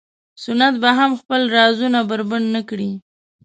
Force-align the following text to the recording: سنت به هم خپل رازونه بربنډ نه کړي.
سنت 0.43 0.73
به 0.81 0.89
هم 0.99 1.11
خپل 1.21 1.41
رازونه 1.55 1.99
بربنډ 2.09 2.45
نه 2.55 2.61
کړي. 2.69 2.91